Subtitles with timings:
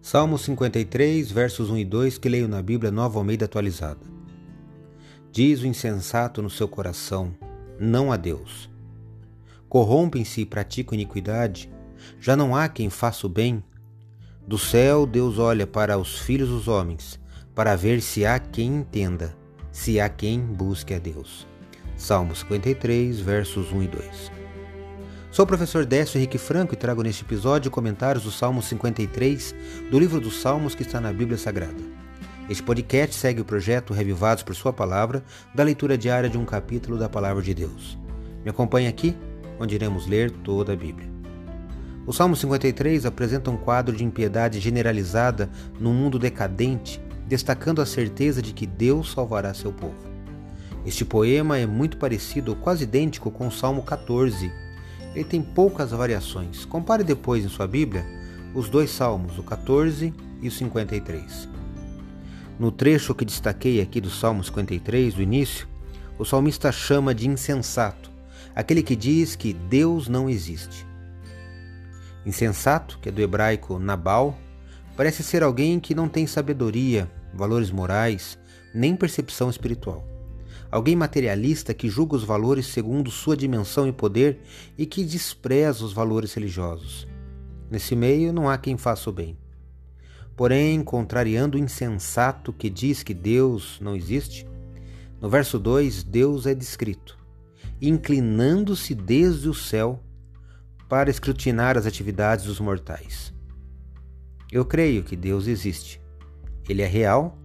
[0.00, 4.00] Salmo 53, versos 1 e 2, que leio na Bíblia Nova Almeida atualizada.
[5.30, 7.34] Diz o insensato no seu coração:
[7.78, 8.70] Não a Deus.
[9.68, 11.70] Corrompem-se e praticam iniquidade,
[12.20, 13.62] já não há quem faça o bem.
[14.46, 17.20] Do céu Deus olha para os filhos dos homens,
[17.54, 19.36] para ver se há quem entenda,
[19.70, 21.46] se há quem busque a Deus.
[21.96, 24.47] Salmo 53, versos 1 e 2.
[25.38, 29.54] Sou o professor Décio Henrique Franco e trago neste episódio comentários do Salmo 53
[29.88, 31.80] do livro dos Salmos que está na Bíblia Sagrada.
[32.50, 35.22] Este podcast segue o projeto Revivados por Sua Palavra,
[35.54, 37.96] da leitura diária de um capítulo da Palavra de Deus.
[38.42, 39.16] Me acompanhe aqui,
[39.60, 41.08] onde iremos ler toda a Bíblia.
[42.04, 45.48] O Salmo 53 apresenta um quadro de impiedade generalizada
[45.78, 49.94] num mundo decadente, destacando a certeza de que Deus salvará seu povo.
[50.84, 54.50] Este poema é muito parecido ou quase idêntico com o Salmo 14,
[55.14, 56.64] ele tem poucas variações.
[56.64, 58.04] Compare depois em sua Bíblia
[58.54, 61.48] os dois salmos, o 14 e o 53.
[62.58, 65.68] No trecho que destaquei aqui do Salmo 53, do início,
[66.18, 68.10] o salmista chama de insensato
[68.54, 70.84] aquele que diz que Deus não existe.
[72.26, 74.36] Insensato, que é do hebraico Nabal,
[74.96, 78.36] parece ser alguém que não tem sabedoria, valores morais,
[78.74, 80.17] nem percepção espiritual
[80.70, 84.40] alguém materialista que julga os valores segundo sua dimensão e poder
[84.76, 87.06] e que despreza os valores religiosos.
[87.70, 89.36] Nesse meio não há quem faça o bem.
[90.36, 94.46] Porém, contrariando o insensato que diz que Deus não existe,
[95.20, 97.18] no verso 2, Deus é descrito,
[97.82, 100.00] inclinando-se desde o céu
[100.88, 103.34] para escrutinar as atividades dos mortais.
[104.50, 106.00] Eu creio que Deus existe.
[106.68, 107.36] Ele é real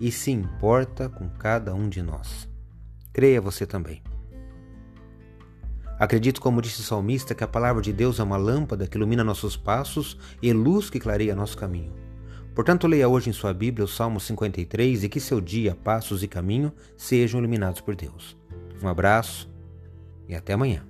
[0.00, 2.48] e se importa com cada um de nós.
[3.16, 4.02] Creia você também.
[5.98, 9.24] Acredito, como disse o salmista, que a palavra de Deus é uma lâmpada que ilumina
[9.24, 11.94] nossos passos e luz que clareia nosso caminho.
[12.54, 16.28] Portanto, leia hoje em sua Bíblia o Salmo 53 e que seu dia, passos e
[16.28, 18.36] caminho sejam iluminados por Deus.
[18.82, 19.50] Um abraço
[20.28, 20.86] e até amanhã.